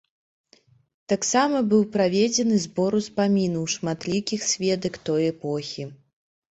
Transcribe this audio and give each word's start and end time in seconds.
Таксама 1.13 1.57
быў 1.75 1.83
праведзены 1.97 2.55
збор 2.65 2.91
успамінаў 3.03 3.63
шматлікіх 3.77 4.51
сведак 4.51 4.93
той 5.07 5.33
эпохі. 5.39 5.83